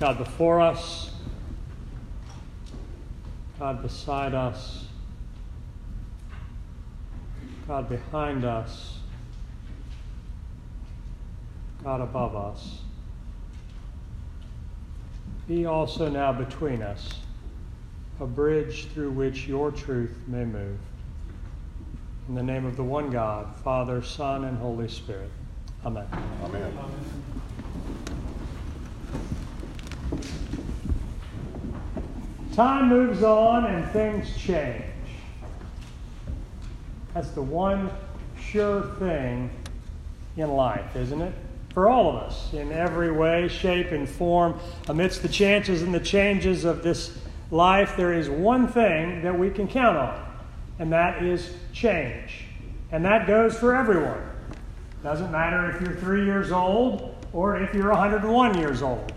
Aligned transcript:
God 0.00 0.16
before 0.16 0.62
us, 0.62 1.10
God 3.58 3.82
beside 3.82 4.32
us, 4.32 4.86
God 7.68 7.86
behind 7.86 8.46
us, 8.46 8.96
God 11.84 12.00
above 12.00 12.34
us. 12.34 12.80
Be 15.46 15.66
also 15.66 16.08
now 16.08 16.32
between 16.32 16.80
us, 16.80 17.20
a 18.20 18.26
bridge 18.26 18.86
through 18.94 19.10
which 19.10 19.46
your 19.46 19.70
truth 19.70 20.16
may 20.26 20.46
move. 20.46 20.78
In 22.26 22.34
the 22.34 22.42
name 22.42 22.64
of 22.64 22.78
the 22.78 22.84
one 22.84 23.10
God, 23.10 23.54
Father, 23.56 24.02
Son, 24.02 24.44
and 24.44 24.56
Holy 24.56 24.88
Spirit. 24.88 25.30
Amen. 25.84 26.06
Amen. 26.42 26.72
Time 32.60 32.90
moves 32.90 33.22
on 33.22 33.64
and 33.64 33.90
things 33.90 34.36
change. 34.36 34.84
That's 37.14 37.30
the 37.30 37.40
one 37.40 37.90
sure 38.38 38.82
thing 38.98 39.48
in 40.36 40.50
life, 40.50 40.94
isn't 40.94 41.22
it? 41.22 41.32
For 41.72 41.88
all 41.88 42.10
of 42.10 42.16
us, 42.16 42.52
in 42.52 42.70
every 42.70 43.12
way, 43.12 43.48
shape, 43.48 43.92
and 43.92 44.06
form, 44.06 44.60
amidst 44.88 45.22
the 45.22 45.28
chances 45.30 45.80
and 45.80 45.94
the 45.94 46.00
changes 46.00 46.66
of 46.66 46.82
this 46.82 47.16
life, 47.50 47.96
there 47.96 48.12
is 48.12 48.28
one 48.28 48.68
thing 48.68 49.22
that 49.22 49.38
we 49.38 49.48
can 49.48 49.66
count 49.66 49.96
on, 49.96 50.22
and 50.78 50.92
that 50.92 51.22
is 51.22 51.54
change. 51.72 52.44
And 52.92 53.02
that 53.06 53.26
goes 53.26 53.58
for 53.58 53.74
everyone. 53.74 54.20
Doesn't 55.02 55.32
matter 55.32 55.70
if 55.70 55.80
you're 55.80 55.96
three 55.96 56.26
years 56.26 56.52
old 56.52 57.24
or 57.32 57.56
if 57.56 57.72
you're 57.72 57.88
101 57.88 58.58
years 58.58 58.82
old. 58.82 59.14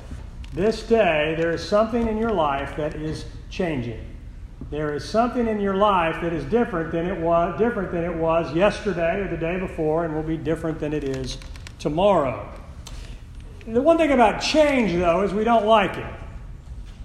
This 0.54 0.84
day, 0.84 1.34
there 1.36 1.50
is 1.50 1.68
something 1.68 2.08
in 2.08 2.18
your 2.18 2.32
life 2.32 2.76
that 2.78 2.94
is 2.94 3.26
changing. 3.50 4.06
There 4.70 4.94
is 4.94 5.04
something 5.04 5.48
in 5.48 5.60
your 5.60 5.76
life 5.76 6.22
that 6.22 6.32
is 6.32 6.44
different 6.46 6.92
than 6.92 7.08
it 7.08 7.18
was 7.20 7.58
different 7.58 7.92
than 7.92 8.04
it 8.04 8.16
was 8.16 8.54
yesterday 8.54 9.22
or 9.22 9.28
the 9.28 9.38
day 9.38 9.60
before, 9.60 10.06
and 10.06 10.14
will 10.14 10.22
be 10.22 10.38
different 10.38 10.80
than 10.80 10.94
it 10.94 11.04
is 11.04 11.40
tomorrow. 11.80 12.48
The 13.68 13.82
one 13.82 13.98
thing 13.98 14.12
about 14.12 14.42
change, 14.42 14.94
though, 14.94 15.24
is 15.24 15.34
we 15.34 15.44
don't 15.44 15.66
like 15.66 15.98
it. 15.98 16.14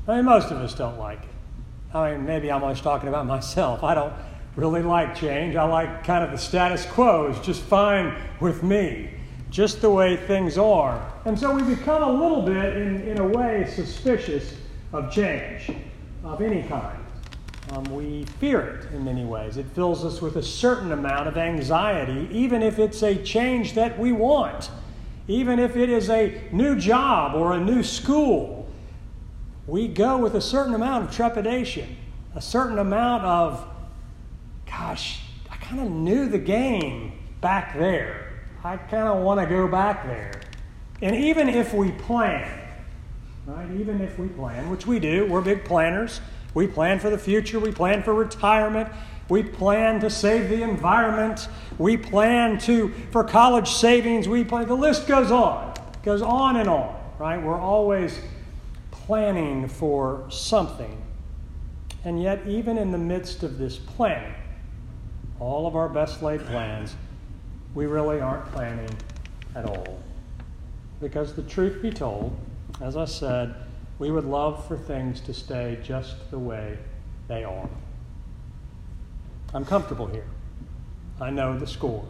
I 0.06 0.16
mean, 0.16 0.26
most 0.26 0.50
of 0.50 0.58
us 0.58 0.74
don't 0.74 0.98
like 0.98 1.22
it. 1.22 1.96
I 1.96 2.12
mean, 2.12 2.26
maybe 2.26 2.52
I'm 2.52 2.62
always 2.62 2.80
talking 2.82 3.08
about 3.08 3.26
myself. 3.36 3.82
I 3.82 3.94
don't 3.94 4.12
really 4.56 4.82
like 4.82 5.14
change. 5.14 5.56
I 5.56 5.64
like 5.64 6.04
kind 6.04 6.22
of 6.22 6.32
the 6.32 6.38
status 6.38 6.84
quo 6.84 7.28
is 7.30 7.38
just 7.46 7.62
fine 7.62 8.14
with 8.40 8.62
me, 8.62 9.10
just 9.50 9.80
the 9.80 9.90
way 9.90 10.16
things 10.16 10.58
are. 10.58 11.12
And 11.24 11.38
so 11.38 11.54
we 11.54 11.62
become 11.62 12.02
a 12.02 12.12
little 12.12 12.42
bit, 12.42 12.76
in, 12.76 13.02
in 13.02 13.18
a 13.18 13.26
way, 13.26 13.66
suspicious 13.74 14.54
of 14.92 15.12
change 15.12 15.70
of 16.24 16.40
any 16.42 16.62
kind. 16.64 16.98
Um, 17.72 17.84
we 17.84 18.24
fear 18.40 18.60
it 18.60 18.94
in 18.94 19.04
many 19.04 19.24
ways. 19.24 19.56
It 19.56 19.66
fills 19.74 20.04
us 20.04 20.22
with 20.22 20.36
a 20.36 20.42
certain 20.42 20.92
amount 20.92 21.28
of 21.28 21.36
anxiety, 21.36 22.28
even 22.30 22.62
if 22.62 22.78
it's 22.78 23.02
a 23.02 23.14
change 23.22 23.74
that 23.74 23.98
we 23.98 24.12
want, 24.12 24.70
even 25.26 25.58
if 25.58 25.76
it 25.76 25.90
is 25.90 26.08
a 26.08 26.42
new 26.50 26.76
job 26.76 27.34
or 27.34 27.52
a 27.52 27.60
new 27.60 27.82
school. 27.82 28.70
We 29.66 29.86
go 29.86 30.16
with 30.16 30.34
a 30.34 30.40
certain 30.40 30.74
amount 30.74 31.04
of 31.04 31.14
trepidation, 31.14 31.96
a 32.34 32.40
certain 32.40 32.78
amount 32.78 33.24
of 33.24 33.66
gosh, 34.66 35.20
I 35.50 35.56
kind 35.56 35.80
of 35.80 35.90
knew 35.90 36.28
the 36.28 36.38
game 36.38 37.12
back 37.40 37.74
there. 37.74 38.27
I 38.64 38.76
kind 38.76 39.08
of 39.08 39.22
want 39.22 39.40
to 39.40 39.46
go 39.46 39.68
back 39.68 40.04
there. 40.06 40.40
And 41.00 41.14
even 41.14 41.48
if 41.48 41.72
we 41.72 41.92
plan, 41.92 42.50
right, 43.46 43.70
even 43.78 44.00
if 44.00 44.18
we 44.18 44.28
plan, 44.28 44.68
which 44.68 44.86
we 44.86 44.98
do, 44.98 45.26
we're 45.26 45.40
big 45.40 45.64
planners. 45.64 46.20
We 46.54 46.66
plan 46.66 46.98
for 46.98 47.08
the 47.08 47.18
future, 47.18 47.60
we 47.60 47.70
plan 47.70 48.02
for 48.02 48.14
retirement, 48.14 48.88
we 49.28 49.42
plan 49.42 50.00
to 50.00 50.10
save 50.10 50.48
the 50.48 50.62
environment, 50.62 51.48
we 51.76 51.96
plan 51.96 52.58
to 52.60 52.88
for 53.12 53.22
college 53.22 53.68
savings, 53.68 54.26
we 54.26 54.42
plan 54.42 54.66
the 54.66 54.74
list 54.74 55.06
goes 55.06 55.30
on. 55.30 55.74
Goes 56.02 56.22
on 56.22 56.56
and 56.56 56.68
on, 56.68 56.98
right? 57.18 57.40
We're 57.40 57.60
always 57.60 58.18
planning 58.90 59.68
for 59.68 60.24
something. 60.30 61.00
And 62.04 62.20
yet, 62.22 62.46
even 62.46 62.78
in 62.78 62.90
the 62.90 62.98
midst 62.98 63.42
of 63.42 63.58
this 63.58 63.76
planning, 63.76 64.34
all 65.38 65.66
of 65.66 65.76
our 65.76 65.88
best 65.88 66.22
laid 66.22 66.40
plans, 66.46 66.96
we 67.74 67.86
really 67.86 68.20
aren't 68.20 68.44
planning 68.52 68.90
at 69.54 69.64
all. 69.64 69.98
Because 71.00 71.34
the 71.34 71.42
truth 71.42 71.80
be 71.80 71.90
told, 71.90 72.36
as 72.80 72.96
I 72.96 73.04
said, 73.04 73.54
we 73.98 74.10
would 74.10 74.24
love 74.24 74.66
for 74.66 74.76
things 74.76 75.20
to 75.22 75.34
stay 75.34 75.78
just 75.82 76.30
the 76.30 76.38
way 76.38 76.78
they 77.26 77.44
are. 77.44 77.68
I'm 79.54 79.64
comfortable 79.64 80.06
here. 80.06 80.26
I 81.20 81.30
know 81.30 81.58
the 81.58 81.66
score. 81.66 82.04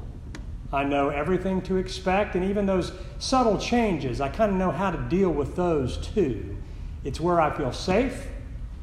I 0.73 0.85
know 0.85 1.09
everything 1.09 1.63
to 1.63 1.77
expect, 1.77 2.35
and 2.35 2.45
even 2.45 2.67
those 2.67 2.93
subtle 3.19 3.57
changes, 3.57 4.21
I 4.21 4.29
kind 4.29 4.53
of 4.53 4.59
know 4.59 4.71
how 4.71 4.91
to 4.91 4.99
deal 5.09 5.31
with 5.31 5.57
those 5.57 5.97
too. 5.97 6.57
It's 7.05 7.21
where 7.21 7.41
I 7.41 7.57
feel 7.57 7.73
safe, 7.73 8.27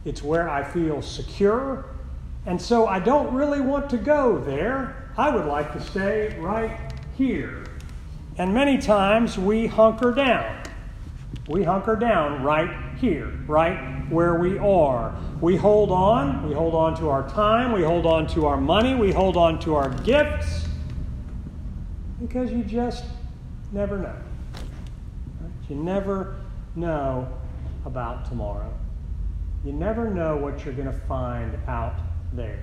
it's 0.03 0.23
where 0.23 0.49
I 0.49 0.63
feel 0.63 1.03
secure, 1.03 1.85
and 2.47 2.59
so 2.59 2.87
I 2.87 2.99
don't 2.99 3.33
really 3.35 3.61
want 3.61 3.89
to 3.91 3.97
go 3.97 4.39
there. 4.39 5.04
I 5.17 5.29
would 5.29 5.45
like 5.45 5.71
to 5.73 5.81
stay 5.81 6.37
right 6.39 6.77
here. 7.17 7.63
And 8.37 8.53
many 8.53 8.77
times 8.77 9.37
we 9.37 9.65
hunker 9.65 10.11
down. 10.11 10.63
We 11.47 11.63
hunker 11.63 11.95
down 11.95 12.43
right 12.43 12.97
here, 12.97 13.27
right 13.47 14.05
where 14.09 14.35
we 14.35 14.57
are. 14.57 15.15
We 15.39 15.55
hold 15.55 15.91
on. 15.91 16.47
We 16.47 16.53
hold 16.53 16.75
on 16.75 16.97
to 16.97 17.09
our 17.09 17.27
time. 17.29 17.71
We 17.71 17.83
hold 17.83 18.05
on 18.05 18.27
to 18.27 18.45
our 18.45 18.57
money. 18.57 18.93
We 18.93 19.13
hold 19.13 19.37
on 19.37 19.59
to 19.61 19.75
our 19.75 19.89
gifts 19.99 20.67
because 22.19 22.51
you 22.51 22.63
just 22.63 23.05
never 23.71 23.97
know. 23.97 24.15
You 25.69 25.75
never 25.77 26.41
know 26.75 27.27
about 27.85 28.25
tomorrow. 28.25 28.71
You 29.63 29.71
never 29.71 30.09
know 30.09 30.35
what 30.35 30.65
you're 30.65 30.73
going 30.73 30.91
to 30.91 30.99
find 31.07 31.57
out 31.67 31.95
there. 32.33 32.59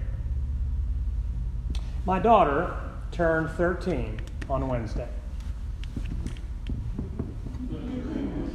My 2.04 2.18
daughter 2.18 2.74
turned 3.12 3.50
13 3.50 4.20
on 4.50 4.66
Wednesday. 4.66 5.08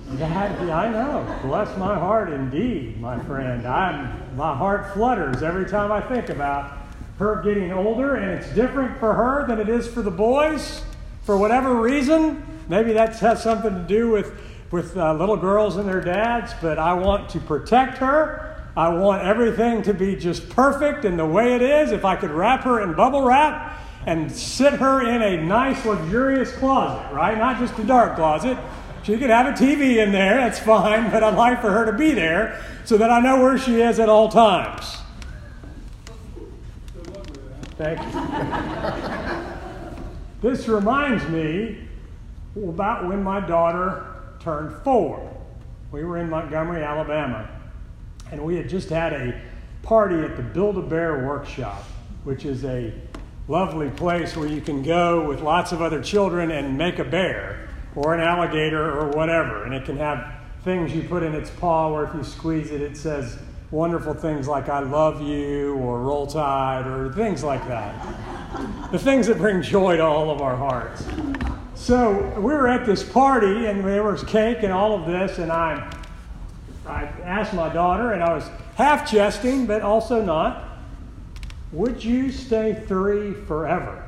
That, 0.09 0.59
I 0.61 0.89
know. 0.89 1.39
Bless 1.43 1.77
my 1.77 1.97
heart 1.97 2.33
indeed, 2.33 2.99
my 2.99 3.19
friend. 3.23 3.65
I'm, 3.65 4.35
my 4.35 4.55
heart 4.55 4.93
flutters 4.93 5.43
every 5.43 5.65
time 5.65 5.91
I 5.91 6.01
think 6.01 6.29
about 6.29 6.77
her 7.19 7.41
getting 7.41 7.71
older, 7.71 8.15
and 8.15 8.31
it's 8.31 8.53
different 8.53 8.99
for 8.99 9.13
her 9.13 9.45
than 9.47 9.59
it 9.59 9.69
is 9.69 9.87
for 9.87 10.01
the 10.01 10.11
boys 10.11 10.81
for 11.23 11.37
whatever 11.37 11.75
reason. 11.75 12.43
Maybe 12.67 12.93
that 12.93 13.15
has 13.19 13.41
something 13.41 13.73
to 13.73 13.85
do 13.87 14.09
with, 14.09 14.33
with 14.71 14.97
uh, 14.97 15.13
little 15.13 15.37
girls 15.37 15.77
and 15.77 15.87
their 15.87 16.01
dads, 16.01 16.53
but 16.61 16.77
I 16.79 16.93
want 16.93 17.29
to 17.29 17.39
protect 17.39 17.99
her. 17.99 18.56
I 18.77 18.89
want 18.89 19.23
everything 19.23 19.81
to 19.83 19.93
be 19.95 20.15
just 20.15 20.49
perfect 20.49 21.03
and 21.03 21.17
the 21.17 21.25
way 21.25 21.55
it 21.55 21.63
is. 21.63 21.91
If 21.91 22.05
I 22.05 22.15
could 22.15 22.29
wrap 22.29 22.61
her 22.61 22.83
in 22.83 22.93
bubble 22.93 23.23
wrap 23.23 23.81
and 24.05 24.31
sit 24.31 24.73
her 24.73 25.01
in 25.01 25.23
a 25.23 25.43
nice, 25.43 25.83
luxurious 25.83 26.51
closet, 26.53 27.11
right? 27.11 27.35
Not 27.35 27.57
just 27.57 27.77
a 27.79 27.83
dark 27.83 28.15
closet. 28.15 28.55
She 29.01 29.17
could 29.17 29.31
have 29.31 29.47
a 29.47 29.51
TV 29.53 29.97
in 29.97 30.11
there, 30.11 30.37
that's 30.37 30.59
fine, 30.59 31.09
but 31.09 31.23
I'd 31.23 31.33
like 31.33 31.59
for 31.59 31.71
her 31.71 31.87
to 31.87 31.97
be 31.97 32.11
there 32.11 32.63
so 32.85 32.97
that 32.97 33.09
I 33.09 33.19
know 33.19 33.41
where 33.41 33.57
she 33.57 33.81
is 33.81 33.99
at 33.99 34.09
all 34.09 34.29
times. 34.29 34.97
Thank 37.79 37.99
you. 37.99 38.21
this 40.47 40.67
reminds 40.67 41.27
me 41.29 41.79
about 42.55 43.07
when 43.07 43.23
my 43.23 43.39
daughter 43.39 44.05
turned 44.39 44.71
four. 44.83 45.35
We 45.91 46.03
were 46.03 46.19
in 46.19 46.29
Montgomery, 46.29 46.83
Alabama 46.83 47.56
and 48.31 48.43
we 48.43 48.55
had 48.55 48.69
just 48.69 48.89
had 48.89 49.13
a 49.13 49.41
party 49.83 50.15
at 50.15 50.35
the 50.35 50.43
Build 50.43 50.77
a 50.77 50.81
Bear 50.81 51.25
Workshop, 51.25 51.83
which 52.23 52.45
is 52.45 52.65
a 52.65 52.93
lovely 53.47 53.89
place 53.91 54.35
where 54.35 54.47
you 54.47 54.59
can 54.59 54.83
go 54.83 55.25
with 55.27 55.41
lots 55.41 55.71
of 55.71 55.81
other 55.81 56.01
children 56.01 56.51
and 56.51 56.77
make 56.77 56.99
a 56.99 57.03
bear 57.05 57.69
or 57.95 58.13
an 58.13 58.19
alligator 58.19 58.99
or 58.99 59.09
whatever. 59.09 59.63
And 59.63 59.73
it 59.73 59.85
can 59.85 59.97
have 59.97 60.33
things 60.63 60.93
you 60.93 61.03
put 61.03 61.23
in 61.23 61.33
its 61.33 61.49
paw 61.49 61.93
where 61.93 62.03
if 62.03 62.13
you 62.13 62.23
squeeze 62.23 62.71
it, 62.71 62.81
it 62.81 62.97
says 62.97 63.39
wonderful 63.71 64.13
things 64.13 64.47
like 64.47 64.69
I 64.69 64.79
love 64.79 65.21
you 65.21 65.75
or 65.75 66.01
roll 66.01 66.27
tide 66.27 66.87
or 66.87 67.11
things 67.13 67.43
like 67.43 67.65
that. 67.67 68.91
the 68.91 68.99
things 68.99 69.27
that 69.27 69.37
bring 69.37 69.61
joy 69.61 69.97
to 69.97 70.03
all 70.03 70.29
of 70.31 70.41
our 70.41 70.55
hearts. 70.55 71.05
So 71.75 72.33
we 72.35 72.53
were 72.53 72.67
at 72.67 72.85
this 72.85 73.03
party 73.03 73.67
and 73.67 73.83
there 73.83 74.03
was 74.03 74.23
cake 74.23 74.63
and 74.63 74.73
all 74.73 74.99
of 74.99 75.05
this, 75.05 75.37
and 75.37 75.51
I'm 75.51 75.89
I 76.87 77.03
asked 77.23 77.53
my 77.53 77.71
daughter, 77.71 78.11
and 78.11 78.23
I 78.23 78.33
was 78.33 78.49
half 78.75 79.09
jesting, 79.09 79.65
but 79.65 79.81
also 79.81 80.23
not, 80.23 80.63
Would 81.71 82.03
you 82.03 82.31
stay 82.31 82.83
three 82.87 83.33
forever? 83.33 84.03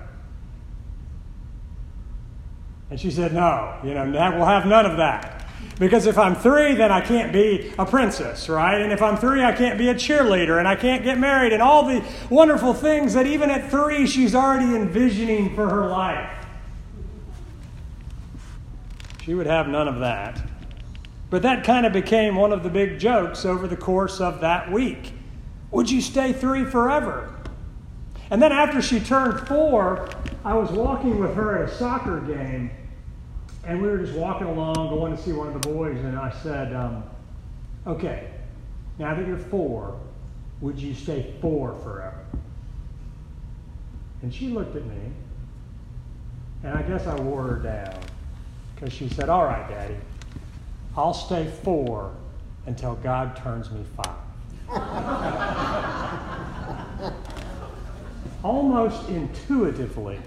And 2.89 2.99
she 2.99 3.11
said, 3.11 3.33
No, 3.33 3.77
you 3.83 3.93
know, 3.93 4.09
we'll 4.09 4.45
have 4.45 4.65
none 4.65 4.85
of 4.85 4.97
that. 4.97 5.39
Because 5.77 6.05
if 6.05 6.17
I'm 6.17 6.35
three, 6.35 6.75
then 6.75 6.91
I 6.91 6.99
can't 6.99 7.31
be 7.31 7.73
a 7.79 7.85
princess, 7.85 8.49
right? 8.49 8.81
And 8.81 8.91
if 8.91 9.01
I'm 9.01 9.15
three, 9.15 9.43
I 9.43 9.53
can't 9.53 9.77
be 9.77 9.89
a 9.89 9.95
cheerleader 9.95 10.59
and 10.59 10.67
I 10.67 10.75
can't 10.75 11.03
get 11.03 11.17
married 11.17 11.53
and 11.53 11.61
all 11.61 11.85
the 11.85 12.03
wonderful 12.29 12.73
things 12.73 13.13
that 13.13 13.25
even 13.25 13.49
at 13.49 13.69
three 13.69 14.05
she's 14.05 14.35
already 14.35 14.75
envisioning 14.75 15.55
for 15.55 15.69
her 15.69 15.87
life. 15.87 16.29
She 19.23 19.33
would 19.33 19.47
have 19.47 19.67
none 19.67 19.87
of 19.87 19.99
that. 19.99 20.41
But 21.29 21.43
that 21.43 21.63
kind 21.63 21.85
of 21.85 21.93
became 21.93 22.35
one 22.35 22.51
of 22.51 22.63
the 22.63 22.69
big 22.69 22.99
jokes 22.99 23.45
over 23.45 23.67
the 23.67 23.77
course 23.77 24.19
of 24.19 24.41
that 24.41 24.71
week. 24.71 25.13
Would 25.71 25.91
you 25.91 26.01
stay 26.01 26.33
three 26.33 26.65
forever? 26.65 27.35
And 28.31 28.41
then 28.41 28.51
after 28.51 28.81
she 28.81 28.99
turned 28.99 29.47
four, 29.47 30.09
I 30.43 30.53
was 30.53 30.71
walking 30.71 31.19
with 31.19 31.35
her 31.35 31.63
at 31.63 31.69
a 31.69 31.75
soccer 31.75 32.19
game 32.21 32.71
and 33.65 33.81
we 33.81 33.87
were 33.87 33.99
just 33.99 34.13
walking 34.13 34.47
along, 34.47 34.89
going 34.89 35.15
to 35.15 35.21
see 35.21 35.31
one 35.31 35.47
of 35.47 35.53
the 35.53 35.69
boys, 35.69 35.97
and 35.99 36.17
I 36.17 36.31
said, 36.41 36.73
um, 36.73 37.03
Okay, 37.85 38.29
now 38.97 39.13
that 39.13 39.27
you're 39.27 39.37
four, 39.37 39.99
would 40.61 40.79
you 40.79 40.93
stay 40.93 41.33
four 41.41 41.75
forever? 41.83 42.25
And 44.21 44.33
she 44.33 44.47
looked 44.49 44.75
at 44.75 44.85
me, 44.85 45.11
and 46.63 46.77
I 46.77 46.81
guess 46.81 47.05
I 47.05 47.15
wore 47.19 47.43
her 47.43 47.57
down 47.57 47.99
because 48.73 48.91
she 48.91 49.07
said, 49.09 49.29
All 49.29 49.45
right, 49.45 49.67
Daddy, 49.69 49.97
I'll 50.99 51.13
stay 51.13 51.49
four 51.63 52.13
until 52.65 52.95
God 52.95 53.37
turns 53.37 53.71
me 53.71 53.85
five. 53.95 54.17
Almost 58.43 59.07
intuitively, 59.07 60.19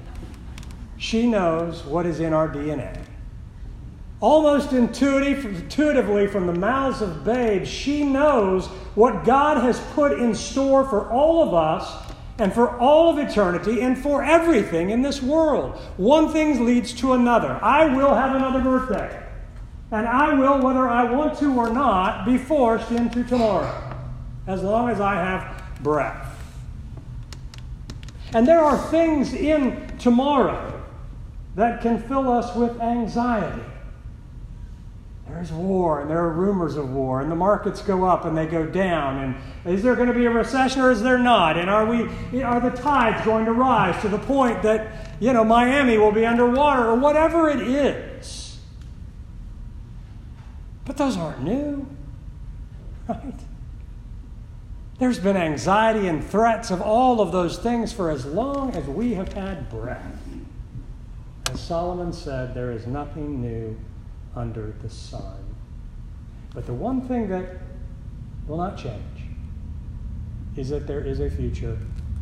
she 0.96 1.26
knows 1.26 1.84
what 1.84 2.06
is 2.06 2.20
in 2.20 2.32
our 2.32 2.48
DNA 2.48 2.98
almost 4.22 4.72
intuitively 4.72 6.28
from 6.28 6.46
the 6.46 6.54
mouths 6.54 7.02
of 7.02 7.24
babes, 7.24 7.68
she 7.68 8.04
knows 8.04 8.68
what 8.94 9.24
God 9.24 9.58
has 9.58 9.80
put 9.94 10.12
in 10.12 10.32
store 10.32 10.84
for 10.84 11.10
all 11.10 11.42
of 11.42 11.52
us 11.52 12.14
and 12.38 12.52
for 12.52 12.78
all 12.78 13.10
of 13.10 13.18
eternity 13.18 13.80
and 13.82 13.98
for 13.98 14.22
everything 14.22 14.90
in 14.90 15.02
this 15.02 15.20
world. 15.20 15.76
One 15.96 16.32
thing 16.32 16.64
leads 16.64 16.92
to 16.94 17.14
another. 17.14 17.58
I 17.62 17.94
will 17.96 18.14
have 18.14 18.36
another 18.36 18.60
birthday. 18.60 19.21
And 19.92 20.08
I 20.08 20.32
will, 20.32 20.58
whether 20.62 20.88
I 20.88 21.04
want 21.04 21.38
to 21.40 21.54
or 21.54 21.68
not, 21.68 22.24
be 22.24 22.38
forced 22.38 22.90
into 22.90 23.22
tomorrow, 23.22 23.94
as 24.46 24.62
long 24.62 24.88
as 24.88 25.00
I 25.00 25.16
have 25.16 25.62
breath. 25.82 26.28
And 28.32 28.48
there 28.48 28.60
are 28.60 28.78
things 28.90 29.34
in 29.34 29.86
tomorrow 29.98 30.82
that 31.56 31.82
can 31.82 32.02
fill 32.02 32.32
us 32.32 32.56
with 32.56 32.80
anxiety. 32.80 33.62
There's 35.28 35.52
war, 35.52 36.00
and 36.00 36.10
there 36.10 36.20
are 36.20 36.30
rumors 36.30 36.76
of 36.76 36.90
war, 36.90 37.20
and 37.20 37.30
the 37.30 37.36
markets 37.36 37.82
go 37.82 38.04
up 38.04 38.24
and 38.24 38.36
they 38.36 38.46
go 38.46 38.66
down. 38.66 39.18
And 39.64 39.74
is 39.74 39.82
there 39.82 39.94
going 39.94 40.08
to 40.08 40.14
be 40.14 40.24
a 40.24 40.30
recession 40.30 40.80
or 40.80 40.90
is 40.90 41.02
there 41.02 41.18
not? 41.18 41.58
And 41.58 41.68
are 41.68 41.84
we 41.84 42.42
are 42.42 42.60
the 42.60 42.70
tides 42.70 43.24
going 43.24 43.44
to 43.44 43.52
rise 43.52 44.00
to 44.02 44.08
the 44.08 44.18
point 44.18 44.62
that 44.62 45.14
you 45.20 45.32
know 45.32 45.44
Miami 45.44 45.98
will 45.98 46.12
be 46.12 46.24
underwater 46.24 46.86
or 46.86 46.96
whatever 46.96 47.48
it 47.48 47.60
is? 47.60 48.41
But 50.84 50.96
those 50.96 51.16
aren't 51.16 51.42
new, 51.42 51.86
right? 53.08 53.34
There's 54.98 55.18
been 55.18 55.36
anxiety 55.36 56.06
and 56.08 56.24
threats 56.24 56.70
of 56.70 56.80
all 56.80 57.20
of 57.20 57.32
those 57.32 57.58
things 57.58 57.92
for 57.92 58.10
as 58.10 58.24
long 58.24 58.74
as 58.76 58.84
we 58.86 59.14
have 59.14 59.32
had 59.32 59.68
breath. 59.68 60.16
As 61.52 61.60
Solomon 61.60 62.12
said, 62.12 62.54
there 62.54 62.72
is 62.72 62.86
nothing 62.86 63.40
new 63.40 63.78
under 64.34 64.74
the 64.82 64.88
sun. 64.88 65.36
But 66.54 66.66
the 66.66 66.74
one 66.74 67.02
thing 67.02 67.28
that 67.28 67.46
will 68.46 68.58
not 68.58 68.76
change 68.76 69.02
is 70.56 70.68
that 70.68 70.86
there 70.86 71.00
is 71.00 71.20
a 71.20 71.30
future 71.30 71.78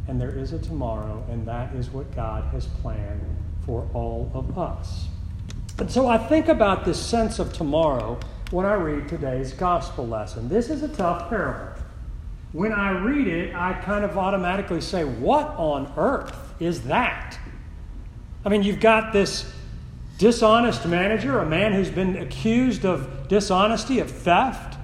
and 0.09 0.21
there 0.21 0.37
is 0.37 0.53
a 0.53 0.59
tomorrow, 0.59 1.25
and 1.31 1.47
that 1.47 1.75
is 1.75 1.91
what 1.91 2.15
God 2.17 2.45
has 2.53 2.67
planned 2.67 3.21
for 3.65 3.89
all 3.95 4.31
of 4.35 4.59
us. 4.59 5.07
And 5.79 5.91
so 5.91 6.09
I 6.09 6.19
think 6.19 6.49
about 6.49 6.85
this 6.85 6.99
sense 6.99 7.39
of 7.39 7.53
tomorrow 7.53 8.19
when 8.51 8.67
I 8.67 8.75
read 8.75 9.09
today's 9.09 9.53
gospel 9.53 10.07
lesson. 10.07 10.49
This 10.49 10.71
is 10.71 10.83
a 10.83 10.89
tough 10.89 11.29
parable. 11.29 11.81
When 12.53 12.73
I 12.73 12.91
read 12.91 13.29
it, 13.29 13.55
I 13.55 13.75
kind 13.75 14.05
of 14.05 14.19
automatically 14.19 14.81
say, 14.81 15.05
What 15.05 15.47
on 15.57 15.93
earth 15.97 16.37
is 16.59 16.83
that? 16.83 17.39
I 18.45 18.49
mean, 18.49 18.63
you've 18.63 18.81
got 18.81 19.13
this 19.13 19.53
dishonest 20.19 20.85
manager, 20.87 21.39
a 21.39 21.47
man 21.47 21.73
who's 21.73 21.91
been 21.91 22.17
accused 22.17 22.85
of 22.85 23.29
dishonesty, 23.29 24.01
of 24.01 24.11
theft. 24.11 24.79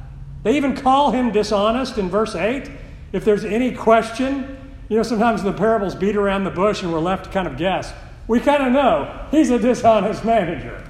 They 0.45 0.57
even 0.57 0.77
call 0.77 1.11
him 1.11 1.33
dishonest 1.33 1.99
in 1.99 2.09
verse 2.09 2.37
8. 2.37 2.71
If 3.13 3.25
there's 3.25 3.45
any 3.45 3.75
question, 3.75 4.57
you 4.89 4.97
know, 4.97 5.03
sometimes 5.03 5.43
the 5.43 5.53
parables 5.53 5.97
beat 5.97 6.17
around 6.17 6.45
the 6.45 6.51
bush 6.51 6.83
and 6.83 6.93
we're 6.93 7.01
left 7.01 7.25
to 7.25 7.31
kind 7.31 7.49
of 7.49 7.57
guess. 7.57 7.93
We 8.29 8.39
kind 8.39 8.65
of 8.65 8.73
know 8.73 9.27
he's 9.33 9.51
a 9.51 9.59
dishonest 9.59 10.25
manager. 10.25 10.85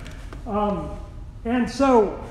Um, 0.46 0.90
and 1.44 1.68
so 1.68 2.22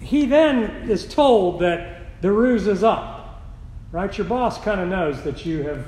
he 0.00 0.26
then 0.26 0.88
is 0.88 1.06
told 1.06 1.60
that 1.60 2.22
the 2.22 2.30
ruse 2.32 2.66
is 2.66 2.82
up, 2.82 3.42
right? 3.92 4.16
Your 4.16 4.26
boss 4.26 4.62
kind 4.62 4.80
of 4.80 4.88
knows 4.88 5.22
that 5.22 5.44
you 5.44 5.62
have 5.62 5.86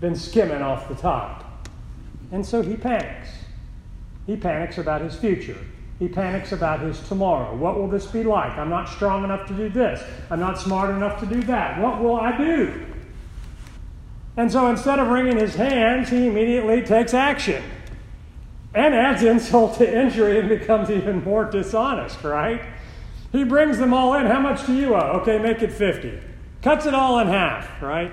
been 0.00 0.16
skimming 0.16 0.62
off 0.62 0.88
the 0.88 0.94
top. 0.94 1.68
And 2.32 2.44
so 2.44 2.62
he 2.62 2.76
panics. 2.76 3.28
He 4.26 4.36
panics 4.36 4.78
about 4.78 5.00
his 5.00 5.14
future. 5.14 5.58
He 5.98 6.08
panics 6.08 6.52
about 6.52 6.80
his 6.80 6.98
tomorrow. 7.08 7.54
What 7.54 7.78
will 7.78 7.88
this 7.88 8.06
be 8.06 8.22
like? 8.22 8.52
I'm 8.58 8.70
not 8.70 8.88
strong 8.88 9.24
enough 9.24 9.46
to 9.48 9.54
do 9.54 9.68
this. 9.68 10.02
I'm 10.30 10.40
not 10.40 10.58
smart 10.58 10.90
enough 10.90 11.20
to 11.20 11.26
do 11.26 11.42
that. 11.44 11.80
What 11.80 12.02
will 12.02 12.16
I 12.16 12.36
do? 12.36 12.86
And 14.36 14.50
so 14.50 14.68
instead 14.68 14.98
of 14.98 15.08
wringing 15.08 15.38
his 15.38 15.54
hands, 15.54 16.08
he 16.08 16.26
immediately 16.26 16.82
takes 16.82 17.14
action 17.14 17.62
and 18.74 18.92
adds 18.94 19.22
insult 19.22 19.76
to 19.78 20.02
injury 20.02 20.40
and 20.40 20.48
becomes 20.48 20.90
even 20.90 21.22
more 21.22 21.44
dishonest, 21.44 22.24
right? 22.24 22.60
He 23.34 23.42
brings 23.42 23.78
them 23.78 23.92
all 23.92 24.14
in. 24.14 24.26
How 24.26 24.38
much 24.38 24.64
do 24.64 24.72
you 24.72 24.94
owe? 24.94 25.18
Okay, 25.20 25.40
make 25.40 25.60
it 25.60 25.72
50. 25.72 26.20
Cuts 26.62 26.86
it 26.86 26.94
all 26.94 27.18
in 27.18 27.26
half, 27.26 27.82
right? 27.82 28.12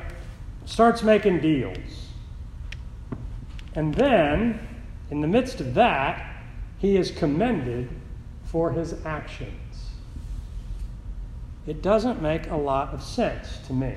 Starts 0.65 1.03
making 1.03 1.41
deals. 1.41 2.07
And 3.75 3.93
then 3.93 4.67
in 5.11 5.21
the 5.21 5.27
midst 5.27 5.61
of 5.61 5.75
that, 5.75 6.43
he 6.79 6.97
is 6.97 7.11
commended 7.11 7.87
for 8.45 8.71
his 8.71 8.95
actions. 9.05 9.91
It 11.67 11.83
doesn't 11.83 12.19
make 12.19 12.49
a 12.49 12.57
lot 12.57 12.91
of 12.91 13.03
sense 13.03 13.59
to 13.67 13.73
me. 13.73 13.95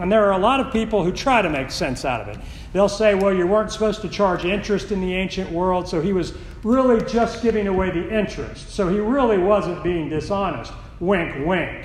And 0.00 0.10
there 0.10 0.26
are 0.26 0.32
a 0.32 0.38
lot 0.38 0.58
of 0.58 0.72
people 0.72 1.04
who 1.04 1.12
try 1.12 1.42
to 1.42 1.48
make 1.48 1.70
sense 1.70 2.04
out 2.04 2.20
of 2.20 2.26
it. 2.26 2.44
They'll 2.72 2.88
say, 2.88 3.14
well, 3.14 3.32
you 3.32 3.46
weren't 3.46 3.70
supposed 3.70 4.00
to 4.02 4.08
charge 4.08 4.44
interest 4.44 4.90
in 4.90 5.00
the 5.00 5.14
ancient 5.14 5.52
world, 5.52 5.86
so 5.86 6.00
he 6.00 6.12
was 6.12 6.34
really 6.64 7.04
just 7.04 7.42
giving 7.42 7.68
away 7.68 7.90
the 7.90 8.10
interest. 8.10 8.70
So 8.70 8.88
he 8.88 8.98
really 8.98 9.38
wasn't 9.38 9.84
being 9.84 10.08
dishonest. 10.08 10.72
Wink, 10.98 11.46
wink. 11.46 11.84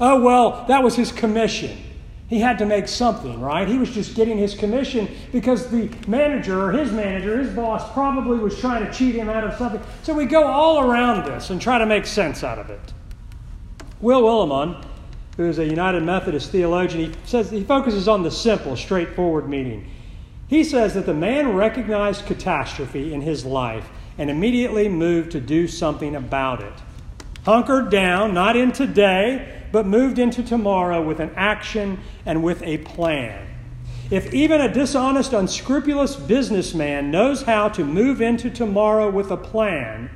Oh, 0.00 0.20
well, 0.20 0.64
that 0.68 0.82
was 0.82 0.96
his 0.96 1.12
commission. 1.12 1.76
He 2.28 2.40
had 2.40 2.58
to 2.58 2.66
make 2.66 2.88
something, 2.88 3.40
right? 3.40 3.68
He 3.68 3.78
was 3.78 3.90
just 3.90 4.16
getting 4.16 4.38
his 4.38 4.54
commission 4.54 5.08
because 5.30 5.68
the 5.68 5.90
manager 6.08 6.64
or 6.64 6.72
his 6.72 6.90
manager, 6.90 7.38
his 7.38 7.54
boss, 7.54 7.92
probably 7.92 8.38
was 8.38 8.58
trying 8.58 8.84
to 8.84 8.92
cheat 8.92 9.14
him 9.14 9.28
out 9.28 9.44
of 9.44 9.56
something. 9.58 9.80
So 10.02 10.14
we 10.14 10.24
go 10.24 10.44
all 10.44 10.90
around 10.90 11.26
this 11.26 11.50
and 11.50 11.60
try 11.60 11.78
to 11.78 11.86
make 11.86 12.06
sense 12.06 12.42
out 12.42 12.58
of 12.58 12.70
it. 12.70 12.92
Will 14.00 14.22
Willimon, 14.22 14.84
who 15.36 15.44
is 15.44 15.58
a 15.58 15.64
United 15.64 16.02
Methodist 16.02 16.50
theologian, 16.50 17.12
he 17.12 17.18
says 17.24 17.50
he 17.50 17.62
focuses 17.62 18.08
on 18.08 18.22
the 18.22 18.30
simple, 18.30 18.76
straightforward 18.76 19.48
meaning. 19.48 19.90
He 20.54 20.62
says 20.62 20.94
that 20.94 21.04
the 21.04 21.12
man 21.12 21.54
recognized 21.54 22.26
catastrophe 22.26 23.12
in 23.12 23.22
his 23.22 23.44
life 23.44 23.90
and 24.16 24.30
immediately 24.30 24.88
moved 24.88 25.32
to 25.32 25.40
do 25.40 25.66
something 25.66 26.14
about 26.14 26.62
it. 26.62 26.72
Hunkered 27.44 27.90
down, 27.90 28.34
not 28.34 28.54
in 28.54 28.70
today, 28.70 29.64
but 29.72 29.84
moved 29.84 30.20
into 30.20 30.44
tomorrow 30.44 31.02
with 31.02 31.18
an 31.18 31.32
action 31.34 31.98
and 32.24 32.44
with 32.44 32.62
a 32.62 32.78
plan. 32.78 33.48
If 34.12 34.32
even 34.32 34.60
a 34.60 34.72
dishonest, 34.72 35.32
unscrupulous 35.32 36.14
businessman 36.14 37.10
knows 37.10 37.42
how 37.42 37.68
to 37.70 37.84
move 37.84 38.22
into 38.22 38.48
tomorrow 38.48 39.10
with 39.10 39.32
a 39.32 39.36
plan, 39.36 40.08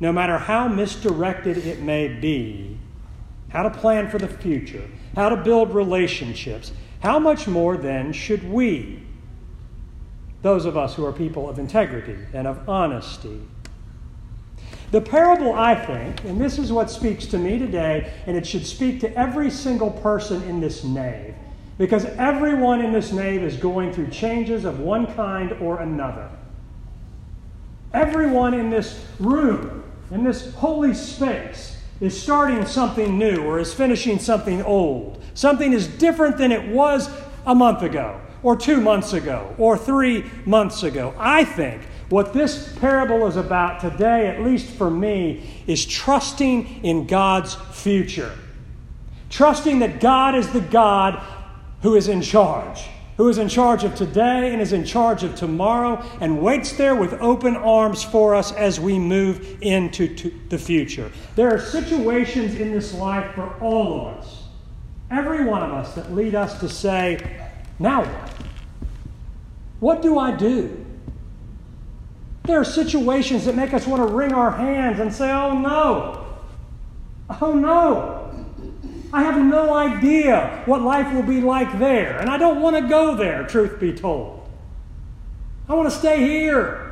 no 0.00 0.10
matter 0.10 0.38
how 0.38 0.68
misdirected 0.68 1.58
it 1.58 1.82
may 1.82 2.08
be, 2.08 2.78
how 3.50 3.64
to 3.64 3.78
plan 3.78 4.08
for 4.08 4.16
the 4.16 4.26
future, 4.26 4.88
how 5.14 5.28
to 5.28 5.36
build 5.36 5.74
relationships, 5.74 6.72
how 7.00 7.18
much 7.18 7.46
more 7.46 7.76
then 7.76 8.10
should 8.10 8.50
we, 8.50 9.02
those 10.42 10.64
of 10.64 10.76
us 10.76 10.94
who 10.94 11.04
are 11.04 11.12
people 11.12 11.48
of 11.48 11.58
integrity 11.58 12.16
and 12.32 12.46
of 12.46 12.68
honesty, 12.68 13.40
the 14.90 15.00
parable, 15.00 15.52
I 15.52 15.74
think, 15.74 16.24
and 16.24 16.40
this 16.40 16.58
is 16.58 16.72
what 16.72 16.90
speaks 16.90 17.26
to 17.26 17.38
me 17.38 17.58
today, 17.58 18.12
and 18.26 18.36
it 18.36 18.46
should 18.46 18.64
speak 18.64 19.00
to 19.00 19.16
every 19.16 19.50
single 19.50 19.90
person 19.90 20.42
in 20.44 20.60
this 20.60 20.84
nave, 20.84 21.34
because 21.76 22.04
everyone 22.04 22.80
in 22.80 22.92
this 22.92 23.12
nave 23.12 23.42
is 23.42 23.56
going 23.56 23.92
through 23.92 24.08
changes 24.08 24.64
of 24.64 24.78
one 24.78 25.12
kind 25.14 25.52
or 25.54 25.80
another. 25.80 26.30
Everyone 27.92 28.54
in 28.54 28.70
this 28.70 29.04
room 29.18 29.82
in 30.10 30.24
this 30.24 30.54
holy 30.54 30.94
space 30.94 31.80
is 32.00 32.20
starting 32.20 32.64
something 32.66 33.18
new 33.18 33.42
or 33.42 33.58
is 33.58 33.72
finishing 33.72 34.18
something 34.18 34.62
old. 34.62 35.22
Something 35.34 35.72
is 35.72 35.86
different 35.86 36.38
than 36.38 36.52
it 36.52 36.68
was 36.68 37.10
a 37.46 37.54
month 37.54 37.82
ago, 37.82 38.20
or 38.42 38.56
two 38.56 38.80
months 38.80 39.12
ago, 39.12 39.54
or 39.58 39.76
three 39.76 40.24
months 40.44 40.82
ago. 40.82 41.14
I 41.18 41.44
think 41.44 41.82
what 42.08 42.32
this 42.32 42.76
parable 42.78 43.26
is 43.26 43.36
about 43.36 43.80
today, 43.80 44.28
at 44.28 44.42
least 44.42 44.70
for 44.70 44.90
me, 44.90 45.64
is 45.66 45.84
trusting 45.84 46.84
in 46.84 47.06
God's 47.06 47.54
future. 47.72 48.32
Trusting 49.30 49.80
that 49.80 50.00
God 50.00 50.34
is 50.34 50.48
the 50.52 50.60
God 50.60 51.20
who 51.82 51.96
is 51.96 52.08
in 52.08 52.22
charge 52.22 52.84
who 53.16 53.28
is 53.28 53.38
in 53.38 53.48
charge 53.48 53.82
of 53.82 53.94
today 53.94 54.52
and 54.52 54.60
is 54.60 54.72
in 54.72 54.84
charge 54.84 55.22
of 55.22 55.34
tomorrow 55.34 56.02
and 56.20 56.40
waits 56.42 56.72
there 56.72 56.94
with 56.94 57.14
open 57.14 57.56
arms 57.56 58.04
for 58.04 58.34
us 58.34 58.52
as 58.52 58.78
we 58.78 58.98
move 58.98 59.56
into 59.62 60.30
the 60.48 60.58
future. 60.58 61.10
There 61.34 61.52
are 61.52 61.58
situations 61.58 62.56
in 62.56 62.72
this 62.72 62.92
life 62.94 63.34
for 63.34 63.54
all 63.60 64.00
of 64.00 64.18
us, 64.18 64.44
every 65.10 65.44
one 65.44 65.62
of 65.62 65.72
us, 65.72 65.94
that 65.94 66.12
lead 66.12 66.34
us 66.34 66.60
to 66.60 66.68
say, 66.68 67.45
Now 67.78 68.04
what? 68.04 68.32
What 69.80 70.02
do 70.02 70.18
I 70.18 70.30
do? 70.34 70.84
There 72.44 72.60
are 72.60 72.64
situations 72.64 73.44
that 73.44 73.54
make 73.54 73.74
us 73.74 73.86
want 73.86 74.06
to 74.06 74.14
wring 74.14 74.32
our 74.32 74.50
hands 74.50 75.00
and 75.00 75.12
say, 75.12 75.30
Oh 75.30 75.58
no! 75.58 76.26
Oh 77.40 77.52
no! 77.54 78.22
I 79.12 79.22
have 79.22 79.38
no 79.42 79.74
idea 79.74 80.62
what 80.66 80.82
life 80.82 81.12
will 81.12 81.22
be 81.22 81.40
like 81.40 81.78
there, 81.78 82.18
and 82.18 82.30
I 82.30 82.38
don't 82.38 82.60
want 82.60 82.76
to 82.76 82.88
go 82.88 83.14
there, 83.16 83.46
truth 83.46 83.80
be 83.80 83.92
told. 83.92 84.48
I 85.68 85.74
want 85.74 85.90
to 85.90 85.96
stay 85.96 86.20
here. 86.20 86.86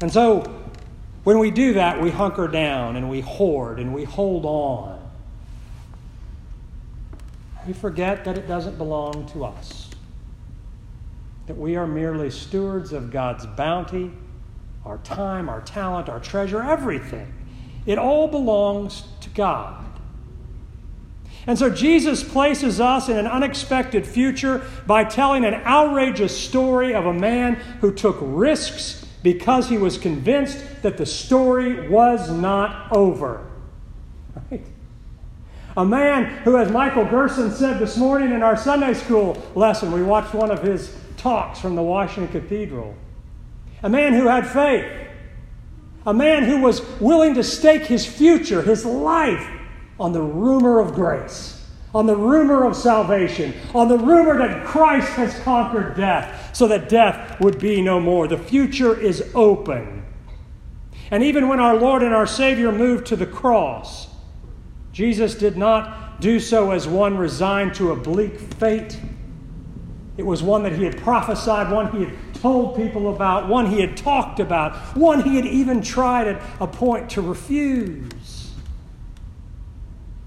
And 0.00 0.12
so, 0.12 0.40
when 1.24 1.38
we 1.38 1.50
do 1.50 1.74
that, 1.74 2.00
we 2.00 2.10
hunker 2.10 2.48
down 2.48 2.96
and 2.96 3.08
we 3.08 3.20
hoard 3.20 3.78
and 3.80 3.94
we 3.94 4.04
hold 4.04 4.44
on. 4.44 4.93
We 7.66 7.72
forget 7.72 8.24
that 8.24 8.36
it 8.36 8.46
doesn't 8.46 8.76
belong 8.76 9.26
to 9.32 9.44
us, 9.44 9.88
that 11.46 11.56
we 11.56 11.76
are 11.76 11.86
merely 11.86 12.30
stewards 12.30 12.92
of 12.92 13.10
God's 13.10 13.46
bounty, 13.46 14.12
our 14.84 14.98
time, 14.98 15.48
our 15.48 15.62
talent, 15.62 16.08
our 16.08 16.20
treasure, 16.20 16.62
everything. 16.62 17.32
It 17.86 17.98
all 17.98 18.28
belongs 18.28 19.04
to 19.20 19.30
God. 19.30 19.84
And 21.46 21.58
so 21.58 21.68
Jesus 21.68 22.24
places 22.24 22.80
us 22.80 23.08
in 23.08 23.18
an 23.18 23.26
unexpected 23.26 24.06
future 24.06 24.62
by 24.86 25.04
telling 25.04 25.44
an 25.44 25.54
outrageous 25.54 26.38
story 26.38 26.94
of 26.94 27.04
a 27.04 27.12
man 27.12 27.54
who 27.80 27.92
took 27.92 28.16
risks 28.20 29.06
because 29.22 29.68
he 29.68 29.78
was 29.78 29.98
convinced 29.98 30.82
that 30.82 30.96
the 30.96 31.06
story 31.06 31.88
was 31.88 32.30
not 32.30 32.92
over. 32.92 33.46
Right? 34.50 34.64
A 35.76 35.84
man 35.84 36.24
who, 36.44 36.56
as 36.56 36.70
Michael 36.70 37.04
Gerson 37.04 37.50
said 37.50 37.78
this 37.78 37.96
morning 37.96 38.32
in 38.32 38.42
our 38.42 38.56
Sunday 38.56 38.94
school 38.94 39.42
lesson, 39.54 39.90
we 39.90 40.02
watched 40.02 40.34
one 40.34 40.50
of 40.50 40.62
his 40.62 40.96
talks 41.16 41.60
from 41.60 41.74
the 41.74 41.82
Washington 41.82 42.40
Cathedral. 42.40 42.94
A 43.82 43.88
man 43.88 44.12
who 44.12 44.26
had 44.26 44.46
faith 44.46 45.04
a 46.06 46.14
man 46.14 46.44
who 46.44 46.60
was 46.60 46.82
willing 47.00 47.34
to 47.34 47.42
stake 47.42 47.82
his 47.82 48.04
future, 48.04 48.62
his 48.62 48.84
life, 48.84 49.48
on 49.98 50.12
the 50.12 50.20
rumor 50.20 50.80
of 50.80 50.94
grace, 50.94 51.66
on 51.94 52.06
the 52.06 52.16
rumor 52.16 52.64
of 52.64 52.76
salvation, 52.76 53.54
on 53.74 53.88
the 53.88 53.96
rumor 53.96 54.36
that 54.36 54.66
Christ 54.66 55.08
has 55.12 55.38
conquered 55.40 55.96
death 55.96 56.54
so 56.54 56.66
that 56.68 56.88
death 56.88 57.40
would 57.40 57.58
be 57.58 57.80
no 57.80 58.00
more. 58.00 58.28
The 58.28 58.36
future 58.36 58.98
is 58.98 59.30
open. 59.34 60.04
And 61.10 61.22
even 61.22 61.48
when 61.48 61.60
our 61.60 61.76
Lord 61.76 62.02
and 62.02 62.14
our 62.14 62.26
Savior 62.26 62.72
moved 62.72 63.06
to 63.06 63.16
the 63.16 63.26
cross, 63.26 64.08
Jesus 64.94 65.34
did 65.34 65.56
not 65.56 66.20
do 66.20 66.38
so 66.38 66.70
as 66.70 66.86
one 66.86 67.18
resigned 67.18 67.74
to 67.74 67.90
a 67.90 67.96
bleak 67.96 68.38
fate. 68.38 68.96
It 70.16 70.24
was 70.24 70.40
one 70.40 70.62
that 70.62 70.72
he 70.72 70.84
had 70.84 70.96
prophesied, 70.98 71.72
one 71.72 71.90
he 71.90 72.04
had 72.04 72.14
told 72.34 72.76
people 72.76 73.12
about, 73.12 73.48
one 73.48 73.66
he 73.66 73.80
had 73.80 73.96
talked 73.96 74.38
about, 74.38 74.76
one 74.96 75.22
he 75.22 75.34
had 75.34 75.46
even 75.46 75.82
tried 75.82 76.28
at 76.28 76.42
a 76.60 76.68
point 76.68 77.10
to 77.10 77.22
refuse. 77.22 78.52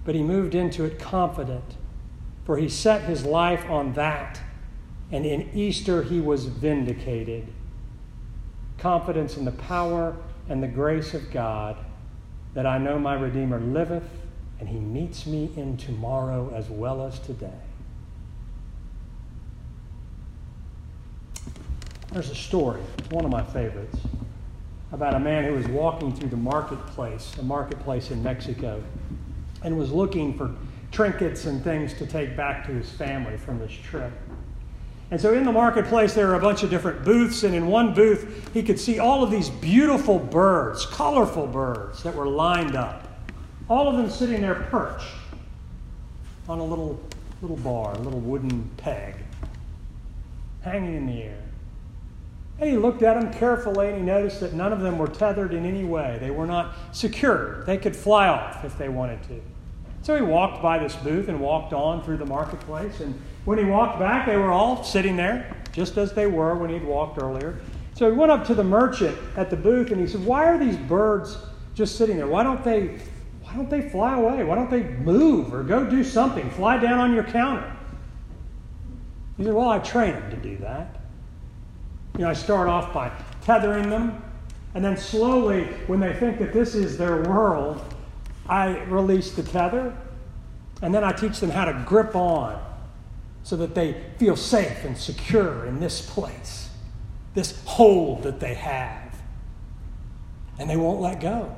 But 0.03 0.15
he 0.15 0.21
moved 0.21 0.53
into 0.53 0.83
it 0.83 1.00
confident, 1.00 1.77
for 2.43 2.57
he 2.57 2.67
set 2.67 3.03
his 3.03 3.24
life 3.24 3.69
on 3.69 3.93
that. 3.93 4.41
And 5.13 5.25
in 5.25 5.50
Easter, 5.53 6.03
he 6.03 6.19
was 6.19 6.43
vindicated. 6.43 7.47
Confidence 8.77 9.38
in 9.38 9.45
the 9.45 9.53
power 9.53 10.17
and 10.50 10.62
the 10.62 10.67
grace 10.67 11.13
of 11.13 11.31
God 11.31 11.77
that 12.53 12.65
I 12.65 12.77
know 12.77 13.00
my 13.00 13.13
Redeemer 13.13 13.62
liveth, 13.62 14.03
and 14.59 14.67
he 14.67 14.79
meets 14.79 15.25
me 15.25 15.49
in 15.55 15.77
tomorrow 15.77 16.51
as 16.55 16.69
well 16.69 17.05
as 17.05 17.19
today. 17.19 17.51
There's 22.11 22.29
a 22.29 22.35
story, 22.35 22.81
one 23.11 23.25
of 23.25 23.31
my 23.31 23.43
favorites, 23.43 23.97
about 24.91 25.13
a 25.13 25.19
man 25.19 25.43
who 25.43 25.53
was 25.53 25.67
walking 25.67 26.15
through 26.15 26.29
the 26.29 26.37
marketplace, 26.37 27.35
a 27.37 27.43
marketplace 27.43 28.11
in 28.11 28.23
Mexico, 28.23 28.81
and 29.63 29.77
was 29.77 29.91
looking 29.91 30.37
for 30.37 30.55
trinkets 30.91 31.45
and 31.45 31.63
things 31.63 31.93
to 31.95 32.07
take 32.07 32.37
back 32.37 32.65
to 32.65 32.71
his 32.71 32.89
family 32.89 33.37
from 33.37 33.59
this 33.59 33.71
trip. 33.71 34.11
And 35.11 35.19
so 35.19 35.33
in 35.33 35.45
the 35.45 35.51
marketplace, 35.51 36.13
there 36.13 36.31
are 36.31 36.35
a 36.35 36.39
bunch 36.39 36.63
of 36.63 36.69
different 36.69 37.05
booths, 37.05 37.43
and 37.43 37.55
in 37.55 37.67
one 37.67 37.93
booth, 37.93 38.49
he 38.53 38.63
could 38.63 38.79
see 38.79 38.99
all 38.99 39.23
of 39.23 39.31
these 39.31 39.49
beautiful 39.49 40.19
birds, 40.19 40.85
colorful 40.85 41.47
birds 41.47 42.03
that 42.03 42.15
were 42.15 42.27
lined 42.27 42.75
up, 42.75 43.06
all 43.69 43.88
of 43.88 43.97
them 43.97 44.09
sitting 44.09 44.41
there 44.41 44.55
perched 44.55 45.13
on 46.47 46.59
a 46.59 46.63
little, 46.63 47.00
little 47.41 47.57
bar, 47.57 47.93
a 47.93 48.00
little 48.00 48.19
wooden 48.19 48.69
peg, 48.77 49.15
hanging 50.62 50.95
in 50.95 51.07
the 51.07 51.24
air. 51.24 51.43
And 52.59 52.69
he 52.69 52.77
looked 52.77 53.03
at 53.03 53.19
them 53.19 53.31
carefully 53.33 53.89
and 53.89 53.97
he 53.97 54.03
noticed 54.03 54.39
that 54.39 54.53
none 54.53 54.74
of 54.74 54.79
them 54.79 54.97
were 54.97 55.07
tethered 55.07 55.53
in 55.53 55.65
any 55.65 55.83
way. 55.83 56.17
They 56.19 56.31
were 56.31 56.47
not 56.47 56.74
secured. 56.91 57.65
They 57.65 57.77
could 57.77 57.95
fly 57.95 58.27
off 58.27 58.65
if 58.65 58.77
they 58.77 58.89
wanted 58.89 59.21
to. 59.24 59.41
So 60.01 60.15
he 60.15 60.21
walked 60.21 60.62
by 60.62 60.79
this 60.79 60.95
booth 60.95 61.27
and 61.27 61.39
walked 61.39 61.74
on 61.74 62.01
through 62.03 62.17
the 62.17 62.25
marketplace. 62.25 63.01
And 63.01 63.19
when 63.45 63.57
he 63.57 63.65
walked 63.65 64.00
back, 64.00 64.25
they 64.25 64.38
were 64.38 64.51
all 64.51 64.83
sitting 64.83 65.17
there, 65.17 65.55
just 65.71 65.97
as 65.97 66.13
they 66.13 66.27
were 66.27 66.55
when 66.55 66.69
he'd 66.69 66.83
walked 66.83 67.21
earlier. 67.21 67.59
So 67.93 68.09
he 68.09 68.17
went 68.17 68.31
up 68.31 68.45
to 68.47 68.55
the 68.55 68.63
merchant 68.63 69.17
at 69.36 69.50
the 69.50 69.55
booth 69.55 69.91
and 69.91 70.00
he 70.00 70.07
said, 70.07 70.24
Why 70.25 70.45
are 70.45 70.57
these 70.57 70.77
birds 70.77 71.38
just 71.75 71.97
sitting 71.97 72.17
there? 72.17 72.27
Why 72.27 72.43
don't 72.43 72.63
they, 72.63 73.00
why 73.47 73.55
don't 73.55 73.69
they 73.69 73.89
fly 73.89 74.17
away? 74.17 74.43
Why 74.43 74.55
don't 74.55 74.69
they 74.69 74.83
move 74.83 75.53
or 75.53 75.63
go 75.63 75.89
do 75.89 76.03
something? 76.03 76.49
Fly 76.51 76.77
down 76.77 76.99
on 76.99 77.13
your 77.13 77.23
counter. 77.23 77.73
He 79.37 79.45
said, 79.45 79.53
Well, 79.53 79.69
I 79.69 79.79
train 79.79 80.13
them 80.13 80.29
to 80.31 80.35
do 80.35 80.57
that. 80.57 80.99
You 82.17 82.23
know, 82.23 82.29
I 82.29 82.33
start 82.33 82.67
off 82.67 82.93
by 82.93 83.09
tethering 83.43 83.89
them, 83.89 84.21
and 84.73 84.83
then 84.83 84.97
slowly, 84.97 85.63
when 85.87 86.01
they 86.01 86.13
think 86.13 86.39
that 86.39 86.51
this 86.51 86.75
is 86.75 86.97
their 86.97 87.23
world, 87.23 87.81
I 88.49 88.79
release 88.85 89.31
the 89.31 89.43
tether, 89.43 89.95
and 90.81 90.93
then 90.93 91.05
I 91.05 91.13
teach 91.13 91.39
them 91.39 91.49
how 91.49 91.65
to 91.65 91.83
grip 91.85 92.15
on 92.15 92.61
so 93.43 93.55
that 93.55 93.75
they 93.75 94.03
feel 94.17 94.35
safe 94.35 94.83
and 94.83 94.97
secure 94.97 95.67
in 95.67 95.79
this 95.79 96.01
place, 96.01 96.69
this 97.33 97.61
hold 97.63 98.23
that 98.23 98.41
they 98.41 98.55
have. 98.55 99.21
And 100.59 100.69
they 100.69 100.75
won't 100.75 100.99
let 100.99 101.21
go. 101.21 101.55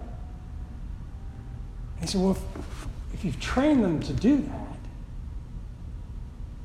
He 2.01 2.07
said, 2.07 2.21
Well, 2.21 2.31
if, 2.31 2.41
if 3.13 3.25
you've 3.25 3.39
trained 3.39 3.83
them 3.83 3.99
to 4.01 4.13
do 4.13 4.37
that, 4.37 4.69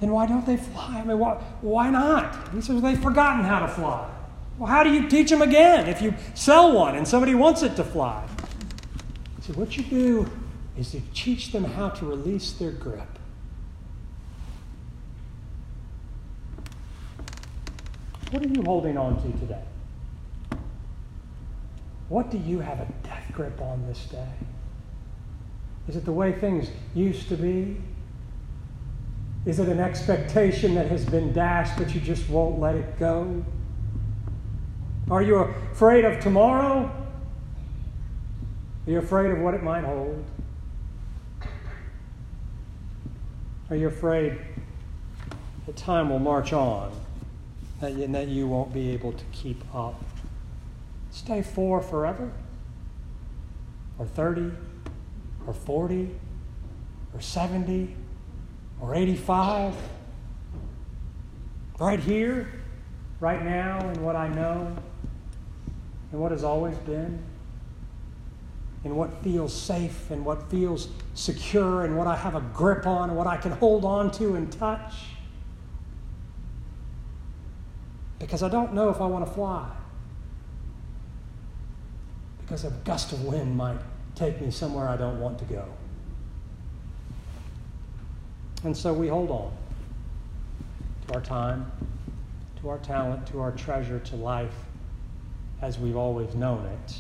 then 0.00 0.10
why 0.10 0.26
don't 0.26 0.44
they 0.44 0.56
fly? 0.56 1.00
I 1.00 1.04
mean, 1.04 1.18
why, 1.18 1.34
why 1.60 1.90
not? 1.90 2.52
He 2.52 2.60
says, 2.60 2.82
they've 2.82 3.00
forgotten 3.00 3.44
how 3.44 3.60
to 3.60 3.68
fly. 3.68 4.10
Well, 4.58 4.68
how 4.68 4.82
do 4.84 4.92
you 4.92 5.08
teach 5.08 5.30
them 5.30 5.42
again 5.42 5.88
if 5.88 6.02
you 6.02 6.14
sell 6.34 6.74
one 6.74 6.94
and 6.94 7.06
somebody 7.06 7.34
wants 7.34 7.62
it 7.62 7.74
to 7.76 7.84
fly? 7.84 8.26
Said, 9.40 9.56
what 9.56 9.76
you 9.76 9.82
do 9.82 10.30
is 10.76 10.94
you 10.94 11.02
teach 11.12 11.52
them 11.52 11.64
how 11.64 11.90
to 11.90 12.06
release 12.06 12.52
their 12.52 12.70
grip. 12.70 13.18
What 18.30 18.44
are 18.44 18.48
you 18.48 18.62
holding 18.62 18.98
on 18.98 19.22
to 19.22 19.38
today? 19.38 19.62
What 22.08 22.30
do 22.30 22.38
you 22.38 22.60
have 22.60 22.80
a 22.80 22.88
death 23.02 23.30
grip 23.32 23.60
on 23.60 23.86
this 23.86 24.04
day? 24.06 24.28
Is 25.88 25.96
it 25.96 26.04
the 26.04 26.12
way 26.12 26.32
things 26.32 26.70
used 26.94 27.28
to 27.28 27.36
be? 27.36 27.76
Is 29.44 29.58
it 29.58 29.68
an 29.68 29.80
expectation 29.80 30.74
that 30.74 30.86
has 30.86 31.04
been 31.04 31.32
dashed, 31.32 31.76
but 31.76 31.94
you 31.94 32.00
just 32.00 32.28
won't 32.30 32.58
let 32.58 32.74
it 32.74 32.98
go? 32.98 33.44
Are 35.10 35.22
you 35.22 35.36
afraid 35.36 36.04
of 36.04 36.20
tomorrow? 36.20 36.90
Are 38.86 38.90
you 38.90 38.98
afraid 38.98 39.30
of 39.30 39.38
what 39.38 39.54
it 39.54 39.62
might 39.62 39.84
hold? 39.84 40.24
Are 43.70 43.76
you 43.76 43.88
afraid 43.88 44.38
that 45.66 45.76
time 45.76 46.10
will 46.10 46.18
march 46.18 46.52
on 46.52 46.92
and 47.80 48.14
that 48.14 48.28
you 48.28 48.46
won't 48.46 48.72
be 48.72 48.90
able 48.90 49.12
to 49.12 49.24
keep 49.32 49.62
up? 49.74 50.02
stay 51.14 51.42
for 51.42 51.80
forever? 51.80 52.30
Or 53.98 54.06
30? 54.06 54.50
Or 55.46 55.52
40? 55.52 56.10
Or 57.12 57.20
70? 57.20 57.94
Or 58.80 58.94
85? 58.94 59.74
Right 61.78 62.00
here, 62.00 62.48
right 63.20 63.44
now, 63.44 63.80
in 63.90 64.02
what 64.02 64.16
I 64.16 64.28
know, 64.28 64.76
in 66.12 66.18
what 66.20 66.30
has 66.30 66.44
always 66.44 66.76
been, 66.78 67.22
in 68.84 68.94
what 68.94 69.22
feels 69.22 69.52
safe, 69.52 70.10
and 70.10 70.24
what 70.24 70.50
feels 70.50 70.88
secure, 71.14 71.84
and 71.84 71.96
what 71.96 72.06
I 72.06 72.16
have 72.16 72.34
a 72.34 72.40
grip 72.40 72.86
on, 72.86 73.08
and 73.08 73.18
what 73.18 73.26
I 73.26 73.36
can 73.36 73.52
hold 73.52 73.84
on 73.84 74.10
to 74.12 74.34
and 74.34 74.52
touch. 74.52 74.94
Because 78.18 78.42
I 78.42 78.48
don't 78.48 78.72
know 78.72 78.88
if 78.90 79.00
I 79.00 79.06
want 79.06 79.26
to 79.26 79.32
fly. 79.32 79.68
Because 82.40 82.64
a 82.64 82.70
gust 82.84 83.12
of 83.12 83.24
wind 83.24 83.56
might 83.56 83.78
take 84.14 84.40
me 84.40 84.50
somewhere 84.50 84.88
I 84.88 84.96
don't 84.96 85.20
want 85.20 85.38
to 85.40 85.44
go. 85.44 85.64
And 88.62 88.76
so 88.76 88.92
we 88.92 89.08
hold 89.08 89.30
on 89.30 89.52
to 91.06 91.14
our 91.14 91.20
time, 91.20 91.70
to 92.60 92.70
our 92.70 92.78
talent, 92.78 93.26
to 93.28 93.40
our 93.40 93.52
treasure, 93.52 93.98
to 93.98 94.16
life 94.16 94.54
as 95.60 95.78
we've 95.78 95.96
always 95.96 96.34
known 96.34 96.64
it. 96.66 96.96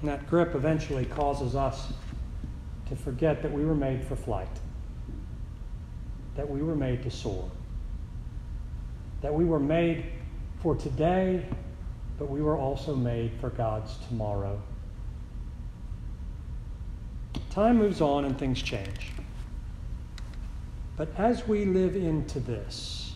And 0.00 0.08
that 0.08 0.28
grip 0.28 0.54
eventually 0.54 1.04
causes 1.04 1.54
us 1.54 1.92
to 2.88 2.96
forget 2.96 3.42
that 3.42 3.52
we 3.52 3.64
were 3.64 3.74
made 3.74 4.04
for 4.04 4.16
flight, 4.16 4.48
that 6.36 6.48
we 6.48 6.62
were 6.62 6.74
made 6.74 7.02
to 7.04 7.10
soar, 7.10 7.50
that 9.20 9.32
we 9.32 9.44
were 9.44 9.60
made 9.60 10.04
for 10.60 10.74
today, 10.74 11.46
but 12.18 12.30
we 12.30 12.42
were 12.42 12.56
also 12.56 12.94
made 12.94 13.32
for 13.40 13.50
God's 13.50 13.96
tomorrow. 14.08 14.60
Time 17.50 17.76
moves 17.78 18.00
on 18.00 18.24
and 18.24 18.38
things 18.38 18.62
change. 18.62 19.10
But 20.96 21.08
as 21.18 21.46
we 21.46 21.64
live 21.64 21.96
into 21.96 22.40
this, 22.40 23.14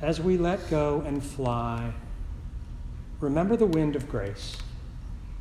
as 0.00 0.20
we 0.20 0.36
let 0.36 0.68
go 0.68 1.02
and 1.06 1.22
fly, 1.22 1.92
remember 3.20 3.56
the 3.56 3.66
wind 3.66 3.96
of 3.96 4.08
grace, 4.08 4.56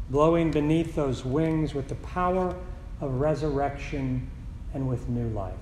blowing 0.10 0.52
beneath 0.52 0.96
those 0.96 1.26
wings 1.26 1.74
with 1.74 1.90
the 1.90 1.96
power 1.96 2.56
of 3.02 3.20
resurrection 3.20 4.30
and 4.74 4.88
with 4.88 5.10
new 5.10 5.28
life. 5.30 5.54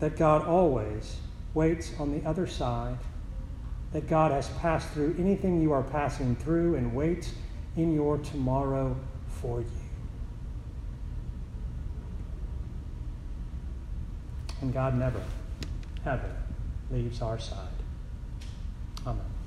That 0.00 0.16
God 0.16 0.46
always 0.46 1.16
waits 1.54 1.92
on 1.98 2.12
the 2.12 2.26
other 2.28 2.46
side, 2.46 2.98
that 3.92 4.08
God 4.08 4.32
has 4.32 4.48
passed 4.60 4.90
through 4.90 5.16
anything 5.18 5.62
you 5.62 5.72
are 5.72 5.82
passing 5.82 6.36
through 6.36 6.74
and 6.74 6.94
waits 6.94 7.32
in 7.76 7.94
your 7.94 8.18
tomorrow 8.18 8.96
for 9.28 9.60
you. 9.60 9.66
And 14.60 14.72
God 14.72 14.98
never, 14.98 15.22
ever 16.04 16.30
leaves 16.90 17.22
our 17.22 17.38
side. 17.38 17.68
Amen. 19.06 19.37